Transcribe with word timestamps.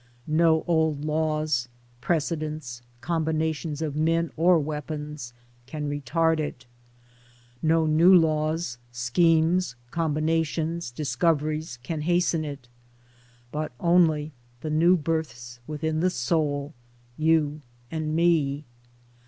No 0.25 0.63
old 0.65 1.05
laws, 1.05 1.69
precedents, 2.01 2.81
combinations 3.01 3.83
of 3.83 3.95
men 3.95 4.31
or 4.35 4.57
weapons, 4.57 5.31
can 5.67 5.91
retard 5.91 6.39
it; 6.39 6.65
no 7.61 7.85
new 7.85 8.11
laws, 8.11 8.79
schemes, 8.91 9.75
combinations, 9.91 10.89
discoveries, 10.89 11.77
can 11.83 12.01
hasten 12.01 12.43
it; 12.43 12.67
but 13.51 13.73
only 13.79 14.31
the 14.61 14.71
new 14.71 14.97
births 14.97 15.59
within 15.67 15.99
the 15.99 16.09
Soul, 16.09 16.73
you 17.15 17.61
and 17.91 18.15
me. 18.15 18.65